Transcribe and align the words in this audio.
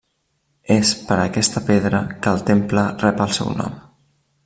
És 0.75 0.93
per 1.09 1.17
aquesta 1.25 1.63
pedra 1.69 2.01
que 2.25 2.35
el 2.37 2.41
temple 2.51 2.87
rep 3.07 3.23
el 3.27 3.37
seu 3.41 3.57
nom. 3.63 3.79